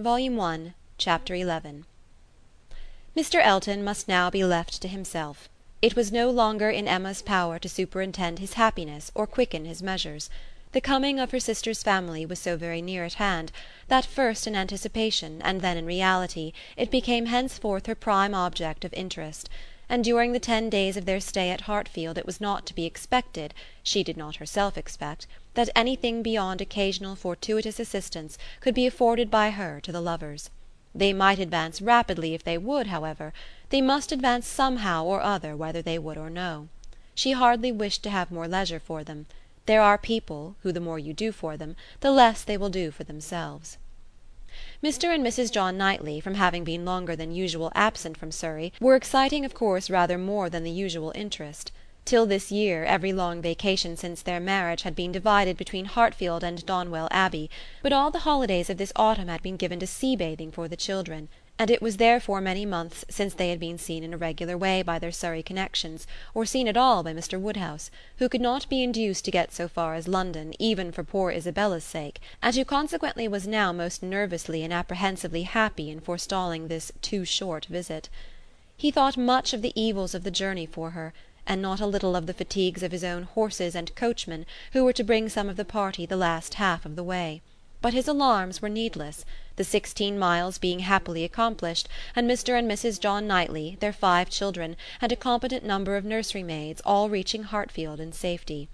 Volume 0.00 0.36
One, 0.36 0.74
Chapter 0.96 1.36
XI 1.36 1.82
Mr. 3.16 3.40
Elton 3.42 3.82
must 3.82 4.06
now 4.06 4.30
be 4.30 4.44
left 4.44 4.80
to 4.80 4.86
himself. 4.86 5.48
It 5.82 5.96
was 5.96 6.12
no 6.12 6.30
longer 6.30 6.70
in 6.70 6.86
Emma's 6.86 7.20
power 7.20 7.58
to 7.58 7.68
superintend 7.68 8.38
his 8.38 8.52
happiness 8.52 9.10
or 9.16 9.26
quicken 9.26 9.64
his 9.64 9.82
measures. 9.82 10.30
The 10.70 10.80
coming 10.80 11.18
of 11.18 11.32
her 11.32 11.40
sister's 11.40 11.82
family 11.82 12.24
was 12.24 12.38
so 12.38 12.56
very 12.56 12.80
near 12.80 13.04
at 13.04 13.14
hand 13.14 13.50
that, 13.88 14.06
first 14.06 14.46
in 14.46 14.54
anticipation 14.54 15.42
and 15.42 15.62
then 15.62 15.76
in 15.76 15.84
reality, 15.84 16.52
it 16.76 16.92
became 16.92 17.26
henceforth 17.26 17.86
her 17.86 17.96
prime 17.96 18.34
object 18.34 18.84
of 18.84 18.94
interest; 18.94 19.48
and 19.90 20.04
during 20.04 20.32
the 20.32 20.38
ten 20.38 20.68
days 20.68 20.98
of 20.98 21.06
their 21.06 21.18
stay 21.18 21.48
at 21.50 21.62
Hartfield 21.62 22.18
it 22.18 22.26
was 22.26 22.40
not 22.42 22.66
to 22.66 22.74
be 22.74 22.84
expected 22.84 23.54
she 23.82 24.04
did 24.04 24.16
not 24.18 24.36
herself 24.36 24.76
expect 24.76 25.26
that 25.54 25.70
anything 25.74 26.22
beyond 26.22 26.60
occasional 26.60 27.16
fortuitous 27.16 27.80
assistance 27.80 28.36
could 28.60 28.74
be 28.74 28.86
afforded 28.86 29.30
by 29.30 29.48
her 29.50 29.80
to 29.80 29.90
the 29.90 30.00
lovers. 30.02 30.50
They 30.94 31.12
might 31.14 31.38
advance 31.38 31.80
rapidly 31.80 32.34
if 32.34 32.44
they 32.44 32.58
would, 32.58 32.88
however; 32.88 33.32
they 33.70 33.80
must 33.80 34.12
advance 34.12 34.46
somehow 34.46 35.04
or 35.04 35.22
other 35.22 35.56
whether 35.56 35.80
they 35.80 35.98
would 35.98 36.18
or 36.18 36.28
no. 36.28 36.68
She 37.14 37.32
hardly 37.32 37.72
wished 37.72 38.02
to 38.02 38.10
have 38.10 38.30
more 38.30 38.46
leisure 38.46 38.80
for 38.80 39.02
them; 39.02 39.24
there 39.64 39.80
are 39.80 39.96
people 39.96 40.56
who, 40.62 40.70
the 40.70 40.80
more 40.80 40.98
you 40.98 41.14
do 41.14 41.32
for 41.32 41.56
them, 41.56 41.76
the 42.00 42.10
less 42.10 42.44
they 42.44 42.58
will 42.58 42.68
do 42.70 42.90
for 42.90 43.04
themselves. 43.04 43.78
Mr. 44.82 45.14
and 45.14 45.24
Mrs. 45.24 45.52
John 45.52 45.78
Knightley, 45.78 46.18
from 46.18 46.34
having 46.34 46.64
been 46.64 46.84
longer 46.84 47.14
than 47.14 47.30
usual 47.30 47.70
absent 47.76 48.16
from 48.16 48.32
Surrey, 48.32 48.72
were 48.80 48.96
exciting 48.96 49.44
of 49.44 49.54
course 49.54 49.88
rather 49.88 50.18
more 50.18 50.50
than 50.50 50.64
the 50.64 50.70
usual 50.72 51.12
interest. 51.14 51.70
Till 52.04 52.26
this 52.26 52.50
year 52.50 52.84
every 52.84 53.12
long 53.12 53.40
vacation 53.40 53.96
since 53.96 54.20
their 54.20 54.40
marriage 54.40 54.82
had 54.82 54.96
been 54.96 55.12
divided 55.12 55.56
between 55.56 55.84
Hartfield 55.84 56.42
and 56.42 56.66
Donwell 56.66 57.06
Abbey; 57.12 57.48
but 57.82 57.92
all 57.92 58.10
the 58.10 58.18
holidays 58.26 58.68
of 58.68 58.78
this 58.78 58.92
autumn 58.96 59.28
had 59.28 59.42
been 59.42 59.56
given 59.56 59.78
to 59.78 59.86
sea 59.86 60.16
bathing 60.16 60.50
for 60.50 60.66
the 60.66 60.74
children, 60.76 61.28
and 61.58 61.70
it 61.70 61.82
was 61.82 61.96
therefore 61.96 62.40
many 62.40 62.64
months 62.64 63.04
since 63.08 63.34
they 63.34 63.50
had 63.50 63.58
been 63.58 63.76
seen 63.76 64.04
in 64.04 64.14
a 64.14 64.16
regular 64.16 64.56
way 64.56 64.80
by 64.80 64.98
their 64.98 65.10
Surrey 65.10 65.42
connections, 65.42 66.06
or 66.32 66.46
seen 66.46 66.68
at 66.68 66.76
all 66.76 67.02
by 67.02 67.12
Mr. 67.12 67.40
Woodhouse, 67.40 67.90
who 68.18 68.28
could 68.28 68.40
not 68.40 68.68
be 68.68 68.82
induced 68.82 69.24
to 69.24 69.30
get 69.30 69.52
so 69.52 69.66
far 69.66 69.94
as 69.94 70.06
London 70.06 70.54
even 70.60 70.92
for 70.92 71.02
poor 71.02 71.32
Isabella's 71.32 71.82
sake, 71.82 72.20
and 72.40 72.54
who 72.54 72.64
consequently 72.64 73.26
was 73.26 73.46
now 73.46 73.72
most 73.72 74.02
nervously 74.02 74.62
and 74.62 74.72
apprehensively 74.72 75.42
happy 75.42 75.90
in 75.90 76.00
forestalling 76.00 76.68
this 76.68 76.92
too 77.02 77.24
short 77.24 77.64
visit. 77.64 78.08
He 78.76 78.92
thought 78.92 79.16
much 79.16 79.52
of 79.52 79.60
the 79.60 79.72
evils 79.74 80.14
of 80.14 80.22
the 80.22 80.30
journey 80.30 80.66
for 80.66 80.90
her 80.90 81.12
and 81.48 81.60
not 81.60 81.80
a 81.80 81.86
little 81.86 82.14
of 82.14 82.26
the 82.26 82.34
fatigues 82.34 82.82
of 82.82 82.92
his 82.92 83.02
own 83.02 83.24
horses 83.24 83.74
and 83.74 83.94
coachman 83.96 84.46
who 84.74 84.84
were 84.84 84.92
to 84.92 85.02
bring 85.02 85.28
some 85.28 85.48
of 85.48 85.56
the 85.56 85.64
party 85.64 86.06
the 86.06 86.16
last 86.16 86.54
half 86.54 86.86
of 86.86 86.94
the 86.94 87.02
way. 87.02 87.40
But 87.80 87.94
his 87.94 88.08
alarms 88.08 88.60
were 88.60 88.68
needless, 88.68 89.24
the 89.54 89.62
sixteen 89.62 90.18
miles 90.18 90.58
being 90.58 90.80
happily 90.80 91.22
accomplished, 91.22 91.88
and 92.16 92.28
Mr. 92.28 92.58
and 92.58 92.68
Mrs. 92.68 92.98
John 92.98 93.28
Knightley, 93.28 93.76
their 93.78 93.92
five 93.92 94.28
children, 94.30 94.76
and 95.00 95.12
a 95.12 95.16
competent 95.16 95.64
number 95.64 95.96
of 95.96 96.04
nursery 96.04 96.42
maids, 96.42 96.82
all 96.84 97.08
reaching 97.08 97.44
Hartfield 97.44 98.00
in 98.00 98.12
safety. 98.12 98.68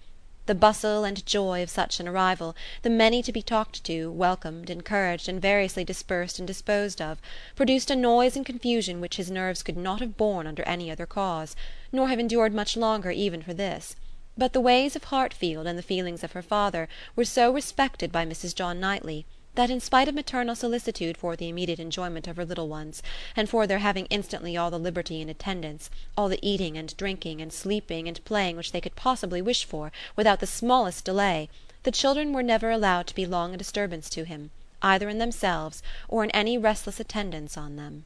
The 0.46 0.54
bustle 0.54 1.04
and 1.04 1.26
joy 1.26 1.62
of 1.62 1.68
such 1.68 2.00
an 2.00 2.08
arrival, 2.08 2.56
the 2.80 2.88
many 2.88 3.22
to 3.24 3.30
be 3.30 3.42
talked 3.42 3.84
to, 3.84 4.10
welcomed, 4.10 4.70
encouraged, 4.70 5.28
and 5.28 5.38
variously 5.38 5.84
dispersed 5.84 6.38
and 6.38 6.48
disposed 6.48 7.02
of, 7.02 7.20
produced 7.54 7.90
a 7.90 7.96
noise 7.96 8.36
and 8.36 8.46
confusion 8.46 9.02
which 9.02 9.16
his 9.18 9.30
nerves 9.30 9.62
could 9.62 9.76
not 9.76 10.00
have 10.00 10.16
borne 10.16 10.46
under 10.46 10.62
any 10.62 10.90
other 10.90 11.04
cause, 11.04 11.54
nor 11.92 12.08
have 12.08 12.18
endured 12.18 12.54
much 12.54 12.74
longer 12.74 13.10
even 13.10 13.42
for 13.42 13.52
this; 13.52 13.96
but 14.36 14.52
the 14.52 14.60
ways 14.60 14.96
of 14.96 15.04
Hartfield 15.04 15.66
and 15.66 15.78
the 15.78 15.82
feelings 15.82 16.24
of 16.24 16.32
her 16.32 16.42
father 16.42 16.88
were 17.14 17.24
so 17.24 17.52
respected 17.52 18.10
by 18.10 18.26
Mrs. 18.26 18.54
John 18.54 18.80
Knightley 18.80 19.26
that 19.54 19.70
in 19.70 19.80
spite 19.80 20.08
of 20.08 20.14
maternal 20.14 20.56
solicitude 20.56 21.16
for 21.16 21.36
the 21.36 21.48
immediate 21.48 21.78
enjoyment 21.78 22.26
of 22.26 22.36
her 22.36 22.44
little 22.44 22.68
ones, 22.68 23.02
and 23.36 23.48
for 23.48 23.66
their 23.66 23.78
having 23.78 24.06
instantly 24.06 24.56
all 24.56 24.70
the 24.70 24.78
liberty 24.78 25.20
and 25.20 25.30
attendance, 25.30 25.90
all 26.16 26.28
the 26.28 26.40
eating 26.42 26.76
and 26.76 26.96
drinking 26.96 27.40
and 27.40 27.52
sleeping 27.52 28.08
and 28.08 28.24
playing 28.24 28.56
which 28.56 28.72
they 28.72 28.80
could 28.80 28.96
possibly 28.96 29.40
wish 29.40 29.64
for, 29.64 29.92
without 30.16 30.40
the 30.40 30.46
smallest 30.46 31.04
delay, 31.04 31.48
the 31.84 31.92
children 31.92 32.32
were 32.32 32.42
never 32.42 32.70
allowed 32.70 33.06
to 33.06 33.14
be 33.14 33.26
long 33.26 33.54
a 33.54 33.56
disturbance 33.56 34.10
to 34.10 34.24
him, 34.24 34.50
either 34.82 35.08
in 35.08 35.18
themselves 35.18 35.82
or 36.08 36.24
in 36.24 36.30
any 36.32 36.58
restless 36.58 36.98
attendance 36.98 37.56
on 37.56 37.76
them. 37.76 38.04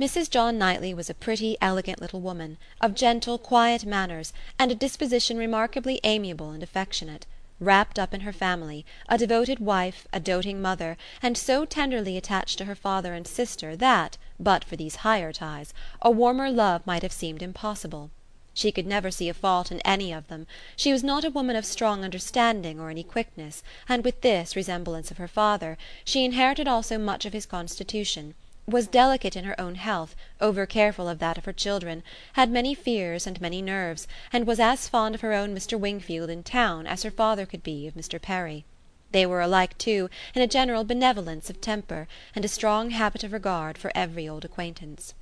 Mrs. 0.00 0.30
John 0.30 0.56
Knightley 0.56 0.94
was 0.94 1.10
a 1.10 1.14
pretty 1.14 1.58
elegant 1.60 2.00
little 2.00 2.22
woman, 2.22 2.56
of 2.80 2.94
gentle 2.94 3.36
quiet 3.36 3.84
manners, 3.84 4.32
and 4.58 4.72
a 4.72 4.74
disposition 4.74 5.36
remarkably 5.36 6.00
amiable 6.04 6.52
and 6.52 6.62
affectionate 6.62 7.26
wrapped 7.58 7.98
up 7.98 8.14
in 8.14 8.22
her 8.22 8.32
family, 8.32 8.86
a 9.10 9.18
devoted 9.18 9.58
wife, 9.58 10.08
a 10.10 10.18
doting 10.18 10.62
mother, 10.62 10.96
and 11.22 11.36
so 11.36 11.66
tenderly 11.66 12.16
attached 12.16 12.56
to 12.56 12.64
her 12.64 12.74
father 12.74 13.12
and 13.12 13.26
sister 13.26 13.76
that, 13.76 14.16
but 14.38 14.64
for 14.64 14.74
these 14.74 14.96
higher 15.04 15.34
ties, 15.34 15.74
a 16.00 16.10
warmer 16.10 16.50
love 16.50 16.86
might 16.86 17.02
have 17.02 17.12
seemed 17.12 17.42
impossible. 17.42 18.10
She 18.54 18.72
could 18.72 18.86
never 18.86 19.10
see 19.10 19.28
a 19.28 19.34
fault 19.34 19.70
in 19.70 19.80
any 19.80 20.14
of 20.14 20.28
them; 20.28 20.46
she 20.76 20.94
was 20.94 21.04
not 21.04 21.26
a 21.26 21.30
woman 21.30 21.56
of 21.56 21.66
strong 21.66 22.04
understanding 22.04 22.80
or 22.80 22.88
any 22.88 23.02
quickness, 23.02 23.62
and 23.86 24.02
with 24.02 24.22
this 24.22 24.56
resemblance 24.56 25.10
of 25.10 25.18
her 25.18 25.28
father 25.28 25.76
she 26.06 26.24
inherited 26.24 26.66
also 26.66 26.96
much 26.96 27.26
of 27.26 27.34
his 27.34 27.44
constitution 27.44 28.32
was 28.70 28.86
delicate 28.86 29.36
in 29.36 29.44
her 29.44 29.60
own 29.60 29.74
health, 29.74 30.14
over 30.40 30.64
careful 30.64 31.08
of 31.08 31.18
that 31.18 31.36
of 31.36 31.44
her 31.44 31.52
children, 31.52 32.02
had 32.34 32.50
many 32.50 32.74
fears 32.74 33.26
and 33.26 33.40
many 33.40 33.60
nerves, 33.60 34.06
and 34.32 34.46
was 34.46 34.60
as 34.60 34.88
fond 34.88 35.14
of 35.14 35.20
her 35.20 35.32
own 35.32 35.54
Mr. 35.54 35.78
Wingfield 35.78 36.30
in 36.30 36.42
town 36.42 36.86
as 36.86 37.02
her 37.02 37.10
father 37.10 37.46
could 37.46 37.62
be 37.62 37.86
of 37.86 37.94
Mr. 37.94 38.20
Perry. 38.20 38.64
They 39.12 39.26
were 39.26 39.40
alike 39.40 39.76
too 39.76 40.08
in 40.34 40.42
a 40.42 40.46
general 40.46 40.84
benevolence 40.84 41.50
of 41.50 41.60
temper, 41.60 42.06
and 42.34 42.44
a 42.44 42.48
strong 42.48 42.90
habit 42.90 43.24
of 43.24 43.32
regard 43.32 43.76
for 43.76 43.90
every 43.94 44.28
old 44.28 44.44
acquaintance. 44.44 45.14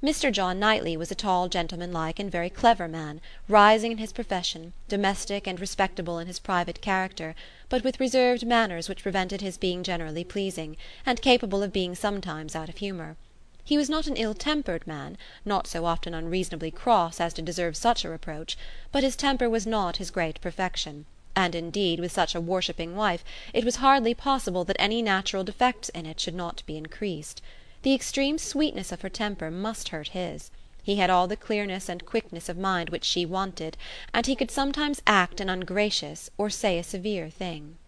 Mr. 0.00 0.30
John 0.30 0.60
Knightley 0.60 0.96
was 0.96 1.10
a 1.10 1.16
tall 1.16 1.48
gentlemanlike 1.48 2.20
and 2.20 2.30
very 2.30 2.48
clever 2.48 2.86
man, 2.86 3.20
rising 3.48 3.90
in 3.90 3.98
his 3.98 4.12
profession, 4.12 4.72
domestic 4.86 5.44
and 5.44 5.58
respectable 5.58 6.20
in 6.20 6.28
his 6.28 6.38
private 6.38 6.80
character, 6.80 7.34
but 7.68 7.82
with 7.82 7.98
reserved 7.98 8.46
manners 8.46 8.88
which 8.88 9.02
prevented 9.02 9.40
his 9.40 9.58
being 9.58 9.82
generally 9.82 10.22
pleasing, 10.22 10.76
and 11.04 11.20
capable 11.20 11.64
of 11.64 11.72
being 11.72 11.96
sometimes 11.96 12.54
out 12.54 12.68
of 12.68 12.76
humour. 12.76 13.16
He 13.64 13.76
was 13.76 13.90
not 13.90 14.06
an 14.06 14.16
ill 14.16 14.34
tempered 14.34 14.86
man, 14.86 15.18
not 15.44 15.66
so 15.66 15.84
often 15.84 16.14
unreasonably 16.14 16.70
cross 16.70 17.20
as 17.20 17.34
to 17.34 17.42
deserve 17.42 17.76
such 17.76 18.04
a 18.04 18.08
reproach, 18.08 18.56
but 18.92 19.02
his 19.02 19.16
temper 19.16 19.50
was 19.50 19.66
not 19.66 19.96
his 19.96 20.12
great 20.12 20.40
perfection, 20.40 21.06
and 21.34 21.56
indeed 21.56 21.98
with 21.98 22.12
such 22.12 22.36
a 22.36 22.40
worshipping 22.40 22.94
wife 22.94 23.24
it 23.52 23.64
was 23.64 23.76
hardly 23.76 24.14
possible 24.14 24.62
that 24.62 24.76
any 24.78 25.02
natural 25.02 25.42
defects 25.42 25.88
in 25.88 26.06
it 26.06 26.20
should 26.20 26.36
not 26.36 26.62
be 26.66 26.76
increased. 26.76 27.42
The 27.88 27.94
extreme 27.94 28.36
sweetness 28.36 28.92
of 28.92 29.00
her 29.00 29.08
temper 29.08 29.50
must 29.50 29.88
hurt 29.88 30.08
his. 30.08 30.50
He 30.82 30.96
had 30.96 31.08
all 31.08 31.26
the 31.26 31.38
clearness 31.38 31.88
and 31.88 32.04
quickness 32.04 32.50
of 32.50 32.58
mind 32.58 32.90
which 32.90 33.02
she 33.02 33.24
wanted, 33.24 33.78
and 34.12 34.26
he 34.26 34.36
could 34.36 34.50
sometimes 34.50 35.00
act 35.06 35.40
an 35.40 35.48
ungracious 35.48 36.28
or 36.36 36.50
say 36.50 36.78
a 36.78 36.82
severe 36.82 37.30
thing. 37.30 37.78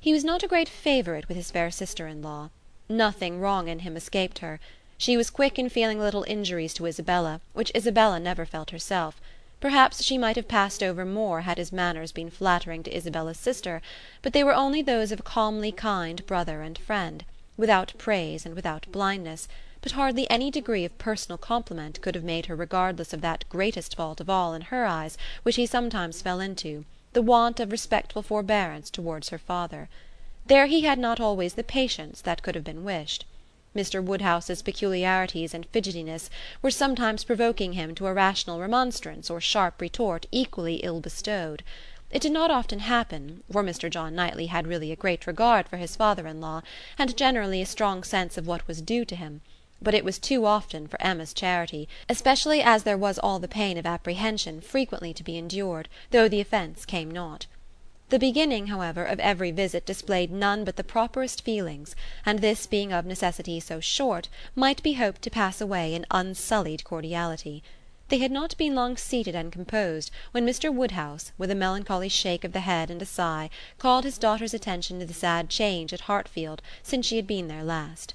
He 0.00 0.14
was 0.14 0.24
not 0.24 0.42
a 0.42 0.48
great 0.48 0.70
favourite 0.70 1.28
with 1.28 1.36
his 1.36 1.50
fair 1.50 1.70
sister 1.70 2.06
in 2.06 2.22
law. 2.22 2.48
Nothing 2.88 3.40
wrong 3.40 3.68
in 3.68 3.80
him 3.80 3.94
escaped 3.94 4.38
her. 4.38 4.58
She 4.96 5.18
was 5.18 5.28
quick 5.28 5.58
in 5.58 5.68
feeling 5.68 6.00
little 6.00 6.24
injuries 6.26 6.72
to 6.72 6.86
Isabella, 6.86 7.42
which 7.52 7.72
Isabella 7.76 8.18
never 8.20 8.46
felt 8.46 8.70
herself. 8.70 9.20
Perhaps 9.60 10.02
she 10.02 10.16
might 10.16 10.36
have 10.36 10.48
passed 10.48 10.82
over 10.82 11.04
more 11.04 11.42
had 11.42 11.58
his 11.58 11.72
manners 11.72 12.10
been 12.10 12.30
flattering 12.30 12.82
to 12.84 12.96
Isabella's 12.96 13.38
sister, 13.38 13.82
but 14.22 14.32
they 14.32 14.42
were 14.42 14.54
only 14.54 14.80
those 14.80 15.12
of 15.12 15.20
a 15.20 15.24
calmly 15.24 15.72
kind 15.72 16.24
brother 16.24 16.62
and 16.62 16.78
friend 16.78 17.26
without 17.60 17.92
praise 17.98 18.44
and 18.44 18.54
without 18.56 18.86
blindness, 18.90 19.46
but 19.82 19.92
hardly 19.92 20.28
any 20.28 20.50
degree 20.50 20.84
of 20.84 20.98
personal 20.98 21.38
compliment 21.38 22.00
could 22.00 22.14
have 22.14 22.24
made 22.24 22.46
her 22.46 22.56
regardless 22.56 23.12
of 23.12 23.20
that 23.20 23.48
greatest 23.48 23.94
fault 23.94 24.20
of 24.20 24.28
all 24.28 24.52
in 24.54 24.62
her 24.62 24.84
eyes 24.84 25.16
which 25.42 25.56
he 25.56 25.66
sometimes 25.66 26.22
fell 26.22 26.40
into, 26.40 26.84
the 27.12 27.22
want 27.22 27.60
of 27.60 27.70
respectful 27.70 28.22
forbearance 28.22 28.90
towards 28.90 29.28
her 29.28 29.38
father. 29.38 29.88
There 30.46 30.66
he 30.66 30.80
had 30.80 30.98
not 30.98 31.20
always 31.20 31.54
the 31.54 31.62
patience 31.62 32.20
that 32.22 32.42
could 32.42 32.54
have 32.54 32.64
been 32.64 32.82
wished. 32.82 33.24
Mr. 33.74 34.02
Woodhouse's 34.02 34.62
peculiarities 34.62 35.54
and 35.54 35.70
fidgetiness 35.70 36.28
were 36.60 36.72
sometimes 36.72 37.22
provoking 37.22 37.74
him 37.74 37.94
to 37.94 38.08
a 38.08 38.12
rational 38.12 38.58
remonstrance 38.58 39.30
or 39.30 39.40
sharp 39.40 39.80
retort 39.80 40.26
equally 40.32 40.76
ill 40.76 41.00
bestowed. 41.00 41.62
It 42.12 42.22
did 42.22 42.32
not 42.32 42.50
often 42.50 42.80
happen, 42.80 43.44
for 43.52 43.62
Mr. 43.62 43.88
John 43.88 44.16
Knightley 44.16 44.46
had 44.46 44.66
really 44.66 44.90
a 44.90 44.96
great 44.96 45.28
regard 45.28 45.68
for 45.68 45.76
his 45.76 45.94
father 45.94 46.26
in 46.26 46.40
law, 46.40 46.60
and 46.98 47.16
generally 47.16 47.62
a 47.62 47.66
strong 47.66 48.02
sense 48.02 48.36
of 48.36 48.48
what 48.48 48.66
was 48.66 48.82
due 48.82 49.04
to 49.04 49.14
him; 49.14 49.42
but 49.80 49.94
it 49.94 50.04
was 50.04 50.18
too 50.18 50.44
often 50.44 50.88
for 50.88 51.00
Emma's 51.00 51.32
charity, 51.32 51.88
especially 52.08 52.62
as 52.62 52.82
there 52.82 52.98
was 52.98 53.16
all 53.20 53.38
the 53.38 53.46
pain 53.46 53.78
of 53.78 53.86
apprehension 53.86 54.60
frequently 54.60 55.14
to 55.14 55.22
be 55.22 55.38
endured, 55.38 55.88
though 56.10 56.28
the 56.28 56.40
offence 56.40 56.84
came 56.84 57.12
not. 57.12 57.46
The 58.08 58.18
beginning, 58.18 58.66
however, 58.66 59.04
of 59.04 59.20
every 59.20 59.52
visit 59.52 59.86
displayed 59.86 60.32
none 60.32 60.64
but 60.64 60.74
the 60.74 60.82
properest 60.82 61.44
feelings, 61.44 61.94
and 62.26 62.40
this 62.40 62.66
being 62.66 62.92
of 62.92 63.06
necessity 63.06 63.60
so 63.60 63.78
short 63.78 64.28
might 64.56 64.82
be 64.82 64.94
hoped 64.94 65.22
to 65.22 65.30
pass 65.30 65.60
away 65.60 65.94
in 65.94 66.06
unsullied 66.10 66.82
cordiality. 66.82 67.62
They 68.10 68.18
had 68.18 68.32
not 68.32 68.56
been 68.56 68.74
long 68.74 68.96
seated 68.96 69.36
and 69.36 69.52
composed 69.52 70.10
when 70.32 70.44
Mr. 70.44 70.74
Woodhouse, 70.74 71.30
with 71.38 71.48
a 71.48 71.54
melancholy 71.54 72.08
shake 72.08 72.42
of 72.42 72.52
the 72.52 72.58
head 72.66 72.90
and 72.90 73.00
a 73.00 73.06
sigh, 73.06 73.50
called 73.78 74.02
his 74.02 74.18
daughter's 74.18 74.52
attention 74.52 74.98
to 74.98 75.06
the 75.06 75.14
sad 75.14 75.48
change 75.48 75.92
at 75.92 76.02
Hartfield 76.02 76.60
since 76.82 77.06
she 77.06 77.14
had 77.14 77.28
been 77.28 77.46
there 77.46 77.62
last. 77.62 78.14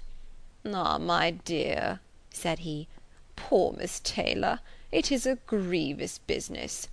"Ah, 0.66 0.98
my 0.98 1.32
dear," 1.32 2.02
said 2.30 2.60
he, 2.60 2.90
"poor 3.38 3.72
Miss 3.72 4.02
Taylor! 4.02 4.60
it 4.92 5.14
is 5.14 5.26
a 5.26 5.38
grievous 5.48 6.18
business." 6.18 6.90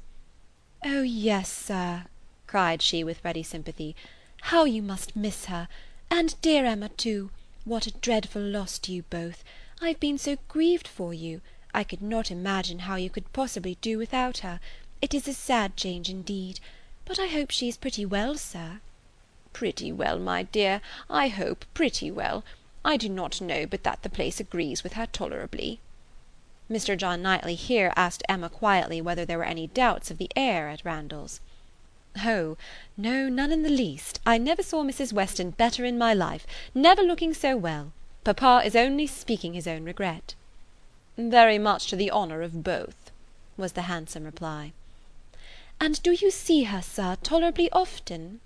"Oh 0.85 1.03
yes, 1.03 1.51
Sir," 1.51 2.05
cried 2.47 2.83
she 2.83 3.03
with 3.03 3.25
ready 3.25 3.43
sympathy, 3.43 3.97
"how 4.43 4.63
you 4.63 4.81
must 4.81 5.17
miss 5.17 5.47
her! 5.47 5.67
and 6.09 6.41
dear 6.41 6.65
Emma 6.65 6.89
too! 6.91 7.33
what 7.65 7.89
a 7.89 7.99
dreadful 7.99 8.43
loss 8.43 8.79
to 8.79 8.93
you 8.93 9.03
both! 9.11 9.43
I've 9.81 9.99
been 9.99 10.19
so 10.19 10.37
grieved 10.47 10.87
for 10.87 11.13
you. 11.13 11.41
I 11.75 11.85
could 11.85 12.03
not 12.03 12.31
imagine 12.31 12.81
how 12.81 12.97
you 12.97 13.09
could 13.09 13.33
possibly 13.33 13.77
do 13.81 13.97
without 13.99 14.39
her. 14.39 14.61
It 15.01 15.15
is 15.15 15.27
a 15.27 15.33
sad 15.33 15.77
change 15.77 16.11
indeed. 16.11 16.61
But 17.05 17.19
I 17.19 17.27
hope 17.27 17.51
she 17.51 17.69
is 17.69 17.77
pretty 17.77 18.05
well, 18.07 18.37
Sir." 18.37 18.81
"Pretty 19.53 19.91
well, 19.91 20.19
my 20.19 20.45
dear, 20.45 20.81
I 21.11 21.29
hope 21.29 21.65
pretty 21.75 22.11
well. 22.11 22.45
I 22.85 22.97
do 22.97 23.09
not 23.09 23.41
know 23.41 23.67
but 23.67 23.83
that 23.85 24.03
the 24.03 24.11
place 24.11 24.39
agrees 24.39 24.83
with 24.83 24.93
her 24.95 25.07
tolerably." 25.07 25.81
Mr. 26.71 26.97
John 26.97 27.23
Knightley 27.23 27.55
here 27.55 27.93
asked 27.97 28.23
Emma 28.29 28.49
quietly 28.49 29.01
whether 29.01 29.25
there 29.25 29.39
were 29.39 29.45
any 29.45 29.67
doubts 29.67 30.11
of 30.11 30.19
the 30.19 30.31
air 30.37 30.69
at 30.69 30.85
Randalls. 30.85 31.41
"Oh, 32.25 32.57
no, 32.97 33.29
none 33.29 33.51
in 33.51 33.63
the 33.63 33.69
least. 33.69 34.21
I 34.25 34.39
never 34.39 34.63
saw 34.63 34.85
Mrs. 34.85 35.13
Weston 35.13 35.51
better 35.51 35.85
in 35.85 35.99
my 35.99 36.15
life, 36.15 36.47
never 36.75 37.03
looking 37.03 37.35
so 37.35 37.57
well. 37.57 37.93
Papa 38.25 38.63
is 38.65 38.77
only 38.77 39.07
speaking 39.07 39.55
his 39.55 39.67
own 39.67 39.85
regret." 39.85 40.35
"Very 41.19 41.59
much 41.59 41.89
to 41.89 41.97
the 41.97 42.11
honour 42.11 42.41
of 42.41 42.65
both," 42.65 43.11
was 43.59 43.73
the 43.73 43.83
handsome 43.83 44.25
reply. 44.25 44.73
"And 45.79 46.03
do 46.03 46.13
you 46.13 46.31
see 46.31 46.63
her, 46.63 46.81
Sir, 46.81 47.19
tolerably 47.23 47.71
often?" 47.71 48.41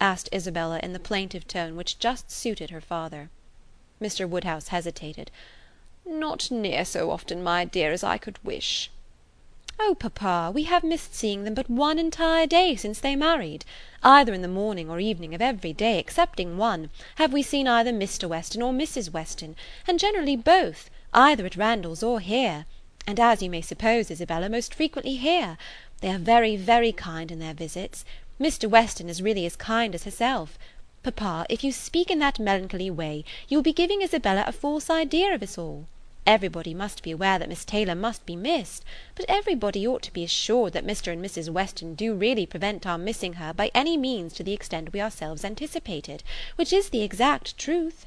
asked 0.00 0.28
Isabella 0.32 0.78
in 0.84 0.92
the 0.92 1.00
plaintive 1.00 1.48
tone 1.48 1.74
which 1.74 1.98
just 1.98 2.30
suited 2.30 2.70
her 2.70 2.80
father. 2.80 3.28
Mr. 4.00 4.28
Woodhouse 4.28 4.68
hesitated. 4.68 5.32
"Not 6.06 6.48
near 6.48 6.84
so 6.84 7.10
often, 7.10 7.42
my 7.42 7.64
dear, 7.64 7.90
as 7.90 8.04
I 8.04 8.18
could 8.18 8.38
wish." 8.44 8.88
"Oh, 9.80 9.96
papa, 9.96 10.52
we 10.54 10.62
have 10.62 10.84
missed 10.84 11.16
seeing 11.16 11.42
them 11.42 11.54
but 11.54 11.68
one 11.68 11.98
entire 11.98 12.46
day 12.46 12.76
since 12.76 13.00
they 13.00 13.16
married. 13.16 13.64
Either 14.04 14.32
in 14.32 14.42
the 14.42 14.46
morning 14.46 14.88
or 14.88 15.00
evening 15.00 15.34
of 15.34 15.42
every 15.42 15.72
day, 15.72 15.98
excepting 15.98 16.56
one, 16.56 16.90
have 17.16 17.32
we 17.32 17.42
seen 17.42 17.66
either 17.66 17.90
Mr. 17.90 18.28
Weston 18.28 18.62
or 18.62 18.72
Mrs. 18.72 19.10
Weston, 19.10 19.56
and 19.88 19.98
generally 19.98 20.36
both 20.36 20.88
either 21.14 21.44
at 21.44 21.56
Randalls 21.56 22.02
or 22.02 22.20
here; 22.20 22.64
and, 23.06 23.20
as 23.20 23.42
you 23.42 23.50
may 23.50 23.60
suppose, 23.60 24.10
Isabella, 24.10 24.48
most 24.48 24.74
frequently 24.74 25.16
here. 25.16 25.58
They 26.00 26.10
are 26.10 26.16
very, 26.18 26.56
very 26.56 26.90
kind 26.90 27.30
in 27.30 27.38
their 27.38 27.52
visits. 27.52 28.04
Mr. 28.40 28.66
Weston 28.66 29.10
is 29.10 29.20
really 29.20 29.44
as 29.44 29.54
kind 29.54 29.94
as 29.94 30.04
herself. 30.04 30.58
Papa, 31.02 31.44
if 31.50 31.62
you 31.62 31.70
speak 31.70 32.10
in 32.10 32.18
that 32.20 32.38
melancholy 32.38 32.90
way, 32.90 33.26
you 33.46 33.58
will 33.58 33.62
be 33.62 33.74
giving 33.74 34.00
Isabella 34.00 34.44
a 34.46 34.52
false 34.52 34.88
idea 34.88 35.34
of 35.34 35.42
us 35.42 35.58
all. 35.58 35.84
Everybody 36.26 36.72
must 36.72 37.02
be 37.02 37.10
aware 37.10 37.38
that 37.38 37.48
Miss 37.50 37.66
Taylor 37.66 37.94
must 37.94 38.24
be 38.24 38.34
missed; 38.34 38.82
but 39.14 39.26
everybody 39.28 39.86
ought 39.86 40.02
to 40.04 40.12
be 40.14 40.24
assured 40.24 40.72
that 40.72 40.86
Mr. 40.86 41.12
and 41.12 41.22
Mrs. 41.22 41.50
Weston 41.50 41.94
do 41.94 42.14
really 42.14 42.46
prevent 42.46 42.86
our 42.86 42.96
missing 42.96 43.34
her 43.34 43.52
by 43.52 43.70
any 43.74 43.98
means 43.98 44.32
to 44.32 44.42
the 44.42 44.54
extent 44.54 44.94
we 44.94 45.00
ourselves 45.02 45.44
anticipated, 45.44 46.22
which 46.56 46.72
is 46.72 46.88
the 46.88 47.02
exact 47.02 47.58
truth." 47.58 48.06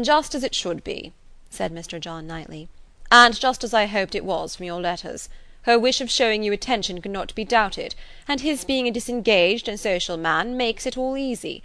"Just 0.00 0.32
as 0.34 0.44
it 0.44 0.54
should 0.54 0.84
be 0.84 1.12
said 1.56 1.72
Mr. 1.72 1.98
John 1.98 2.26
Knightley, 2.26 2.68
"and 3.10 3.40
just 3.40 3.64
as 3.64 3.72
I 3.72 3.86
hoped 3.86 4.14
it 4.14 4.26
was 4.26 4.54
from 4.54 4.66
your 4.66 4.78
letters. 4.78 5.30
Her 5.62 5.78
wish 5.78 6.02
of 6.02 6.10
showing 6.10 6.42
you 6.42 6.52
attention 6.52 7.00
could 7.00 7.10
not 7.10 7.34
be 7.34 7.46
doubted, 7.46 7.94
and 8.28 8.42
his 8.42 8.62
being 8.62 8.86
a 8.86 8.90
disengaged 8.90 9.66
and 9.66 9.80
social 9.80 10.18
man 10.18 10.58
makes 10.58 10.84
it 10.84 10.98
all 10.98 11.16
easy. 11.16 11.62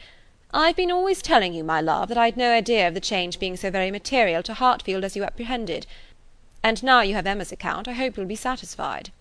I've 0.53 0.77
been 0.77 0.93
always 0.93 1.21
telling 1.21 1.53
you, 1.53 1.65
my 1.65 1.81
love, 1.81 2.07
that 2.07 2.17
I'd 2.17 2.38
no 2.38 2.53
idea 2.53 2.88
of 2.88 2.93
the 2.93 3.01
change 3.01 3.38
being 3.38 3.57
so 3.57 3.69
very 3.69 3.91
material 3.91 4.41
to 4.43 4.53
Hartfield 4.53 5.03
as 5.03 5.17
you 5.17 5.25
apprehended; 5.25 5.85
and 6.63 6.81
now 6.81 7.01
you 7.01 7.13
have 7.15 7.27
Emma's 7.27 7.51
account, 7.51 7.89
I 7.89 7.94
hope 7.94 8.15
you'll 8.15 8.25
be 8.25 8.35
satisfied." 8.37 9.11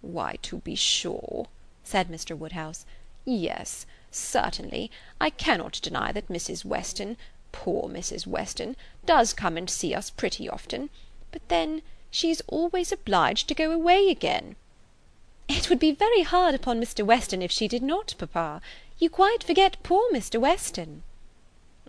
"Why, 0.00 0.38
to 0.42 0.56
be 0.58 0.74
sure," 0.74 1.46
said 1.84 2.08
Mr. 2.08 2.36
Woodhouse, 2.36 2.84
"yes, 3.24 3.86
certainly, 4.10 4.90
I 5.20 5.30
cannot 5.30 5.78
deny 5.80 6.10
that 6.10 6.26
Mrs. 6.26 6.64
Weston 6.64 7.16
poor 7.56 7.88
Mrs. 7.88 8.26
Weston, 8.26 8.74
does 9.06 9.32
come 9.32 9.56
and 9.56 9.70
see 9.70 9.94
us 9.94 10.10
pretty 10.10 10.48
often; 10.48 10.90
but 11.30 11.48
then 11.48 11.82
she 12.10 12.28
is 12.28 12.42
always 12.48 12.90
obliged 12.90 13.46
to 13.46 13.54
go 13.54 13.70
away 13.70 14.08
again." 14.08 14.56
"It 15.48 15.70
would 15.70 15.78
be 15.78 15.92
very 15.92 16.22
hard 16.22 16.56
upon 16.56 16.80
Mr. 16.80 17.06
Weston 17.06 17.42
if 17.42 17.52
she 17.52 17.68
did 17.68 17.84
not, 17.84 18.12
papa. 18.18 18.60
You 18.98 19.08
quite 19.08 19.44
forget 19.44 19.80
poor 19.84 20.10
Mr. 20.10 20.40
Weston." 20.40 21.04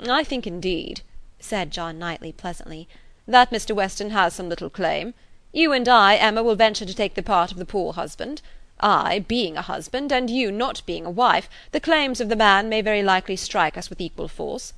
"I 0.08 0.24
think, 0.24 0.46
indeed," 0.46 1.02
said 1.40 1.72
John 1.72 1.98
Knightley 1.98 2.32
pleasantly, 2.32 2.88
"that 3.28 3.50
Mr. 3.50 3.74
Weston 3.74 4.12
has 4.12 4.36
some 4.36 4.50
little 4.50 4.70
claim. 4.70 5.16
You 5.52 5.74
and 5.74 5.90
I, 5.90 6.16
Emma, 6.16 6.44
will 6.44 6.54
venture 6.54 6.86
to 6.86 6.94
take 6.94 7.16
the 7.16 7.24
part 7.24 7.52
of 7.52 7.58
the 7.58 7.66
poor 7.66 7.94
husband. 7.94 8.44
I, 8.80 9.18
being 9.18 9.58
a 9.58 9.64
husband, 9.64 10.12
and 10.12 10.30
you 10.30 10.52
not 10.52 10.86
being 10.86 11.08
a 11.08 11.10
wife, 11.10 11.50
the 11.72 11.80
claims 11.80 12.22
of 12.22 12.30
the 12.30 12.36
man 12.36 12.70
may 12.70 12.82
very 12.82 13.02
likely 13.02 13.36
strike 13.36 13.80
us 13.80 13.90
with 13.90 14.00
equal 14.00 14.28
force. 14.28 14.72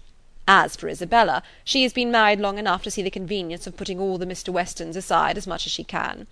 As 0.49 0.77
for 0.77 0.87
Isabella, 0.87 1.43
she 1.65 1.83
has 1.83 1.91
been 1.91 2.09
married 2.09 2.39
long 2.39 2.57
enough 2.57 2.81
to 2.83 2.89
see 2.91 3.01
the 3.01 3.09
convenience 3.11 3.67
of 3.67 3.75
putting 3.75 3.99
all 3.99 4.17
the 4.17 4.25
Mr. 4.25 4.47
Westons 4.47 4.95
aside 4.95 5.37
as 5.37 5.45
much 5.45 5.65
as 5.65 5.73
she 5.73 5.83
can." 5.83 6.25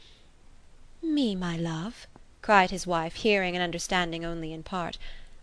"Me, 1.02 1.36
my 1.36 1.58
love?" 1.58 2.08
cried 2.42 2.72
his 2.72 2.88
wife, 2.88 3.16
hearing 3.16 3.58
and 3.58 3.62
understanding 3.62 4.24
only 4.24 4.54
in 4.54 4.64
part. 4.64 4.98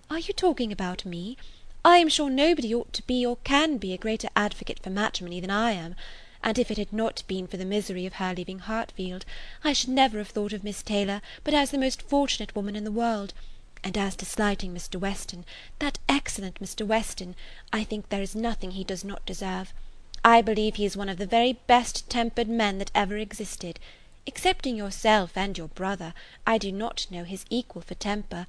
"Are 0.08 0.20
you 0.20 0.32
talking 0.32 0.72
about 0.72 1.04
me? 1.04 1.36
I 1.84 1.98
am 1.98 2.08
sure 2.08 2.30
nobody 2.30 2.74
ought 2.74 2.94
to 2.94 3.06
be 3.06 3.26
or 3.26 3.36
can 3.44 3.76
be 3.76 3.92
a 3.92 3.98
greater 3.98 4.30
advocate 4.34 4.78
for 4.82 4.88
matrimony 4.88 5.38
than 5.38 5.50
I 5.50 5.72
am; 5.72 5.94
and 6.42 6.58
if 6.58 6.70
it 6.70 6.78
had 6.78 6.94
not 6.94 7.24
been 7.26 7.46
for 7.46 7.58
the 7.58 7.66
misery 7.66 8.06
of 8.06 8.14
her 8.14 8.32
leaving 8.34 8.60
Hartfield, 8.60 9.26
I 9.62 9.74
should 9.74 9.90
never 9.90 10.16
have 10.16 10.28
thought 10.28 10.54
of 10.54 10.64
Miss 10.64 10.82
Taylor 10.82 11.20
but 11.44 11.52
as 11.52 11.72
the 11.72 11.76
most 11.78 12.00
fortunate 12.00 12.56
woman 12.56 12.74
in 12.74 12.84
the 12.84 12.90
world. 12.90 13.34
And 13.84 13.98
as 13.98 14.14
to 14.16 14.24
slighting 14.24 14.72
Mr. 14.72 14.98
Weston, 15.00 15.44
that 15.80 15.98
excellent 16.08 16.60
Mr. 16.60 16.86
Weston, 16.86 17.34
I 17.72 17.82
think 17.82 18.08
there 18.08 18.22
is 18.22 18.36
nothing 18.36 18.72
he 18.72 18.84
does 18.84 19.02
not 19.04 19.26
deserve. 19.26 19.74
I 20.24 20.40
believe 20.40 20.76
he 20.76 20.84
is 20.84 20.96
one 20.96 21.08
of 21.08 21.18
the 21.18 21.26
very 21.26 21.54
best 21.66 22.08
tempered 22.08 22.48
men 22.48 22.78
that 22.78 22.92
ever 22.94 23.16
existed. 23.16 23.80
Excepting 24.24 24.76
yourself 24.76 25.36
and 25.36 25.58
your 25.58 25.66
brother, 25.66 26.14
I 26.46 26.58
do 26.58 26.70
not 26.70 27.08
know 27.10 27.24
his 27.24 27.44
equal 27.50 27.82
for 27.82 27.94
temper. 27.94 28.46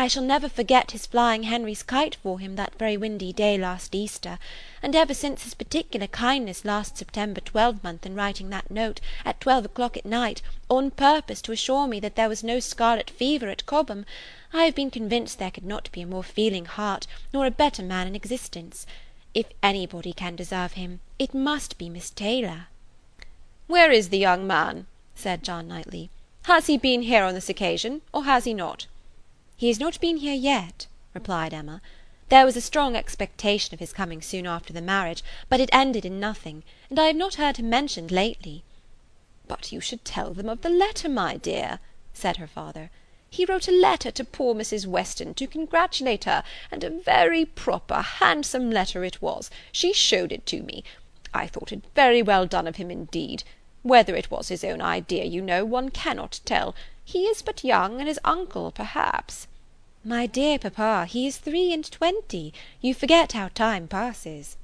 I 0.00 0.06
shall 0.06 0.22
never 0.22 0.48
forget 0.48 0.92
his 0.92 1.06
flying 1.06 1.42
Henry's 1.42 1.82
kite 1.82 2.14
for 2.14 2.38
him 2.38 2.54
that 2.54 2.78
very 2.78 2.96
windy 2.96 3.32
day 3.32 3.58
last 3.58 3.96
Easter; 3.96 4.38
and 4.80 4.94
ever 4.94 5.12
since 5.12 5.42
his 5.42 5.54
particular 5.54 6.06
kindness 6.06 6.64
last 6.64 6.96
September 6.96 7.40
twelvemonth 7.40 8.06
in 8.06 8.14
writing 8.14 8.48
that 8.50 8.70
note, 8.70 9.00
at 9.24 9.40
twelve 9.40 9.64
o'clock 9.64 9.96
at 9.96 10.06
night, 10.06 10.40
on 10.70 10.92
purpose 10.92 11.42
to 11.42 11.50
assure 11.50 11.88
me 11.88 11.98
that 11.98 12.14
there 12.14 12.28
was 12.28 12.44
no 12.44 12.60
scarlet 12.60 13.10
fever 13.10 13.48
at 13.48 13.66
Cobham, 13.66 14.06
I 14.52 14.66
have 14.66 14.76
been 14.76 14.92
convinced 14.92 15.40
there 15.40 15.50
could 15.50 15.64
not 15.66 15.90
be 15.90 16.02
a 16.02 16.06
more 16.06 16.22
feeling 16.22 16.66
heart 16.66 17.08
nor 17.32 17.44
a 17.44 17.50
better 17.50 17.82
man 17.82 18.06
in 18.06 18.14
existence. 18.14 18.86
If 19.34 19.46
anybody 19.64 20.12
can 20.12 20.36
deserve 20.36 20.74
him, 20.74 21.00
it 21.18 21.34
must 21.34 21.76
be 21.76 21.90
Miss 21.90 22.10
Taylor." 22.10 22.68
"Where 23.66 23.90
is 23.90 24.10
the 24.10 24.18
young 24.18 24.46
man?" 24.46 24.86
said 25.16 25.42
John 25.42 25.66
Knightley. 25.66 26.08
"Has 26.42 26.68
he 26.68 26.78
been 26.78 27.02
here 27.02 27.24
on 27.24 27.34
this 27.34 27.48
occasion, 27.48 28.02
or 28.14 28.22
has 28.22 28.44
he 28.44 28.54
not?" 28.54 28.86
"He 29.60 29.66
has 29.66 29.80
not 29.80 29.98
been 29.98 30.18
here 30.18 30.36
yet," 30.36 30.86
replied 31.12 31.52
Emma. 31.52 31.82
"There 32.28 32.44
was 32.46 32.56
a 32.56 32.60
strong 32.60 32.94
expectation 32.94 33.74
of 33.74 33.80
his 33.80 33.92
coming 33.92 34.22
soon 34.22 34.46
after 34.46 34.72
the 34.72 34.80
marriage, 34.80 35.24
but 35.48 35.58
it 35.58 35.68
ended 35.72 36.04
in 36.04 36.20
nothing, 36.20 36.62
and 36.88 36.96
I 36.96 37.08
have 37.08 37.16
not 37.16 37.34
heard 37.34 37.56
him 37.56 37.68
mentioned 37.68 38.12
lately." 38.12 38.62
"But 39.48 39.72
you 39.72 39.80
should 39.80 40.04
tell 40.04 40.32
them 40.32 40.48
of 40.48 40.60
the 40.60 40.68
letter, 40.68 41.08
my 41.08 41.38
dear," 41.38 41.80
said 42.14 42.36
her 42.36 42.46
father. 42.46 42.88
He 43.30 43.44
wrote 43.44 43.66
a 43.66 43.72
letter 43.72 44.12
to 44.12 44.22
poor 44.24 44.54
Mrs. 44.54 44.86
Weston 44.86 45.34
to 45.34 45.48
congratulate 45.48 46.22
her, 46.22 46.44
and 46.70 46.84
a 46.84 46.90
very 46.90 47.44
proper, 47.44 48.00
handsome 48.00 48.70
letter 48.70 49.02
it 49.02 49.20
was; 49.20 49.50
she 49.72 49.92
showed 49.92 50.30
it 50.30 50.46
to 50.46 50.62
me. 50.62 50.84
I 51.34 51.48
thought 51.48 51.72
it 51.72 51.82
very 51.96 52.22
well 52.22 52.46
done 52.46 52.68
of 52.68 52.76
him 52.76 52.92
indeed. 52.92 53.42
Whether 53.82 54.14
it 54.14 54.30
was 54.30 54.50
his 54.50 54.62
own 54.62 54.80
idea, 54.80 55.24
you 55.24 55.42
know, 55.42 55.64
one 55.64 55.88
cannot 55.88 56.38
tell. 56.44 56.76
He 57.10 57.20
is 57.24 57.40
but 57.40 57.64
young, 57.64 58.00
and 58.00 58.06
his 58.06 58.20
uncle, 58.22 58.70
perhaps—" 58.70 59.46
"My 60.04 60.26
dear 60.26 60.58
papa, 60.58 61.06
he 61.08 61.26
is 61.26 61.38
three 61.38 61.72
and 61.72 61.90
twenty. 61.90 62.52
You 62.82 62.92
forget 62.92 63.32
how 63.32 63.48
time 63.48 63.88
passes." 63.88 64.58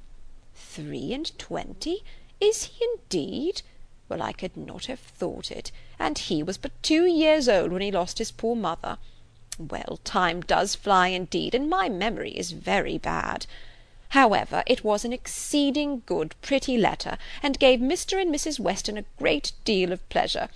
"Three 0.53 1.11
and 1.11 1.35
twenty! 1.39 2.03
Is 2.39 2.65
he 2.65 2.85
indeed? 2.93 3.63
Well, 4.07 4.21
I 4.21 4.31
could 4.31 4.55
not 4.55 4.85
have 4.85 4.99
thought 4.99 5.49
it; 5.49 5.71
and 5.97 6.19
he 6.19 6.43
was 6.43 6.59
but 6.59 6.83
two 6.83 7.07
years 7.07 7.49
old 7.49 7.71
when 7.71 7.81
he 7.81 7.89
lost 7.91 8.19
his 8.19 8.29
poor 8.29 8.55
mother. 8.55 8.99
Well, 9.57 9.99
time 10.03 10.41
does 10.41 10.75
fly 10.75 11.07
indeed, 11.07 11.55
and 11.55 11.67
my 11.67 11.89
memory 11.89 12.37
is 12.37 12.51
very 12.51 12.99
bad. 12.99 13.47
However, 14.09 14.61
it 14.67 14.83
was 14.83 15.03
an 15.03 15.13
exceeding 15.13 16.03
good, 16.05 16.35
pretty 16.43 16.77
letter, 16.77 17.17
and 17.41 17.57
gave 17.57 17.79
Mr. 17.79 18.21
and 18.21 18.31
Mrs. 18.31 18.59
Weston 18.59 18.99
a 18.99 19.05
great 19.17 19.53
deal 19.63 19.91
of 19.91 20.07
pleasure. 20.09 20.49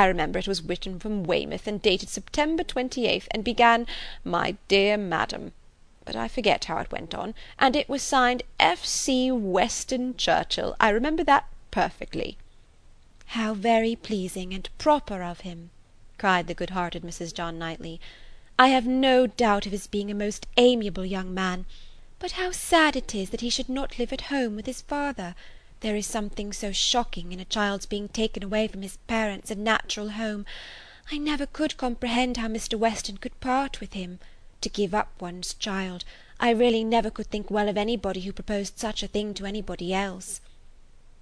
I 0.00 0.06
remember 0.06 0.38
it 0.38 0.46
was 0.46 0.62
written 0.62 1.00
from 1.00 1.24
Weymouth, 1.24 1.66
and 1.66 1.82
dated 1.82 2.08
September 2.08 2.62
28th, 2.62 3.26
and 3.32 3.42
began, 3.42 3.84
"My 4.22 4.54
dear 4.68 4.96
Madam," 4.96 5.50
but 6.04 6.14
I 6.14 6.28
forget 6.28 6.66
how 6.66 6.78
it 6.78 6.92
went 6.92 7.16
on, 7.16 7.34
and 7.58 7.74
it 7.74 7.88
was 7.88 8.00
signed 8.00 8.44
F. 8.60 8.84
C. 8.84 9.32
Weston 9.32 10.16
Churchill, 10.16 10.76
I 10.78 10.90
remember 10.90 11.24
that 11.24 11.48
perfectly. 11.72 12.38
"How 13.34 13.54
very 13.54 13.96
pleasing 13.96 14.54
and 14.54 14.68
proper 14.78 15.20
of 15.24 15.40
him!" 15.40 15.70
cried 16.16 16.46
the 16.46 16.54
good 16.54 16.70
hearted 16.70 17.02
Mrs. 17.02 17.34
John 17.34 17.58
Knightley. 17.58 18.00
"I 18.56 18.68
have 18.68 18.86
no 18.86 19.26
doubt 19.26 19.66
of 19.66 19.72
his 19.72 19.88
being 19.88 20.12
a 20.12 20.14
most 20.14 20.46
amiable 20.56 21.06
young 21.06 21.34
man; 21.34 21.66
but 22.20 22.30
how 22.38 22.52
sad 22.52 22.94
it 22.94 23.16
is 23.16 23.30
that 23.30 23.40
he 23.40 23.50
should 23.50 23.68
not 23.68 23.98
live 23.98 24.12
at 24.12 24.20
home 24.30 24.54
with 24.54 24.66
his 24.66 24.80
father! 24.80 25.34
There 25.80 25.94
is 25.94 26.06
something 26.06 26.52
so 26.52 26.72
shocking 26.72 27.30
in 27.30 27.38
a 27.38 27.44
child's 27.44 27.86
being 27.86 28.08
taken 28.08 28.42
away 28.42 28.66
from 28.66 28.82
his 28.82 28.96
parents 29.06 29.50
and 29.50 29.62
natural 29.62 30.10
home. 30.10 30.44
I 31.12 31.18
never 31.18 31.46
could 31.46 31.76
comprehend 31.76 32.36
how 32.36 32.48
Mr. 32.48 32.76
Weston 32.76 33.18
could 33.18 33.38
part 33.40 33.80
with 33.80 33.92
him. 33.92 34.18
To 34.62 34.68
give 34.68 34.92
up 34.92 35.10
one's 35.20 35.54
child! 35.54 36.04
I 36.40 36.50
really 36.50 36.82
never 36.82 37.10
could 37.10 37.28
think 37.28 37.48
well 37.48 37.68
of 37.68 37.76
anybody 37.76 38.22
who 38.22 38.32
proposed 38.32 38.78
such 38.78 39.04
a 39.04 39.06
thing 39.06 39.34
to 39.34 39.46
anybody 39.46 39.94
else." 39.94 40.40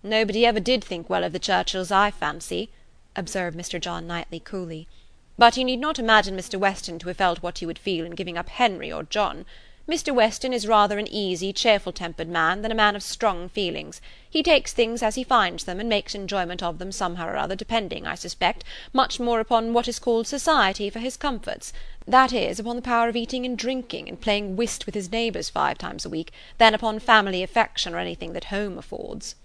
"Nobody 0.02 0.46
ever 0.46 0.58
did 0.58 0.82
think 0.82 1.10
well 1.10 1.22
of 1.22 1.34
the 1.34 1.38
Churchills, 1.38 1.92
I 1.92 2.10
fancy," 2.10 2.70
observed 3.14 3.58
Mr. 3.58 3.78
John 3.78 4.06
Knightley 4.06 4.40
coolly. 4.40 4.88
"But 5.36 5.58
you 5.58 5.64
need 5.64 5.80
not 5.80 5.98
imagine 5.98 6.34
Mr. 6.34 6.58
Weston 6.58 6.98
to 7.00 7.08
have 7.08 7.18
felt 7.18 7.42
what 7.42 7.60
you 7.60 7.66
would 7.66 7.78
feel 7.78 8.06
in 8.06 8.12
giving 8.12 8.38
up 8.38 8.48
Henry 8.48 8.90
or 8.90 9.02
John. 9.02 9.44
Mr. 9.88 10.12
Weston 10.12 10.52
is 10.52 10.66
rather 10.66 10.98
an 10.98 11.06
easy, 11.12 11.52
cheerful 11.52 11.92
tempered 11.92 12.26
man 12.26 12.60
than 12.60 12.72
a 12.72 12.74
man 12.74 12.96
of 12.96 13.04
strong 13.04 13.48
feelings. 13.48 14.00
He 14.28 14.42
takes 14.42 14.72
things 14.72 15.00
as 15.00 15.14
he 15.14 15.22
finds 15.22 15.62
them, 15.62 15.78
and 15.78 15.88
makes 15.88 16.12
enjoyment 16.12 16.60
of 16.60 16.78
them 16.78 16.90
somehow 16.90 17.28
or 17.28 17.36
other, 17.36 17.54
depending, 17.54 18.04
I 18.04 18.16
suspect, 18.16 18.64
much 18.92 19.20
more 19.20 19.38
upon 19.38 19.72
what 19.72 19.86
is 19.86 20.00
called 20.00 20.26
society 20.26 20.90
for 20.90 20.98
his 20.98 21.16
comforts, 21.16 21.72
that 22.04 22.32
is, 22.32 22.58
upon 22.58 22.74
the 22.74 22.82
power 22.82 23.08
of 23.08 23.14
eating 23.14 23.46
and 23.46 23.56
drinking, 23.56 24.08
and 24.08 24.20
playing 24.20 24.56
whist 24.56 24.86
with 24.86 24.96
his 24.96 25.12
neighbours 25.12 25.50
five 25.50 25.78
times 25.78 26.04
a 26.04 26.10
week, 26.10 26.32
than 26.58 26.74
upon 26.74 26.98
family 26.98 27.44
affection 27.44 27.94
or 27.94 27.98
anything 27.98 28.32
that 28.32 28.46
home 28.46 28.78
affords." 28.78 29.36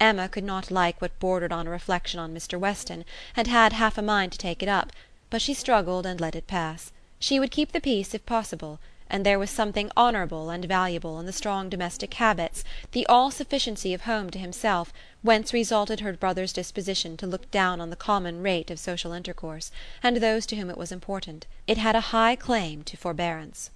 Emma 0.00 0.26
could 0.26 0.44
not 0.44 0.70
like 0.70 1.02
what 1.02 1.18
bordered 1.18 1.52
on 1.52 1.66
a 1.66 1.70
reflection 1.70 2.18
on 2.18 2.34
Mr. 2.34 2.58
Weston, 2.58 3.04
and 3.36 3.46
had 3.46 3.74
half 3.74 3.98
a 3.98 4.02
mind 4.02 4.32
to 4.32 4.38
take 4.38 4.62
it 4.62 4.70
up; 4.70 4.90
but 5.28 5.42
she 5.42 5.52
struggled 5.52 6.06
and 6.06 6.18
let 6.18 6.34
it 6.34 6.46
pass. 6.46 6.92
She 7.18 7.38
would 7.38 7.50
keep 7.50 7.72
the 7.72 7.80
peace 7.80 8.14
if 8.14 8.24
possible, 8.24 8.80
and 9.14 9.24
there 9.24 9.38
was 9.38 9.48
something 9.48 9.92
honourable 9.96 10.50
and 10.50 10.64
valuable 10.64 11.20
in 11.20 11.26
the 11.26 11.32
strong 11.32 11.68
domestic 11.68 12.12
habits, 12.14 12.64
the 12.90 13.06
all 13.06 13.30
sufficiency 13.30 13.94
of 13.94 14.00
home 14.00 14.28
to 14.28 14.40
himself, 14.40 14.92
whence 15.22 15.52
resulted 15.52 16.00
her 16.00 16.12
brother's 16.14 16.52
disposition 16.52 17.16
to 17.16 17.24
look 17.24 17.48
down 17.52 17.80
on 17.80 17.90
the 17.90 17.94
common 17.94 18.42
rate 18.42 18.72
of 18.72 18.78
social 18.80 19.12
intercourse, 19.12 19.70
and 20.02 20.16
those 20.16 20.46
to 20.46 20.56
whom 20.56 20.68
it 20.68 20.76
was 20.76 20.90
important: 20.90 21.46
it 21.68 21.78
had 21.78 21.94
a 21.94 22.10
high 22.10 22.34
claim 22.34 22.82
to 22.82 22.96
forbearance. 22.96 23.70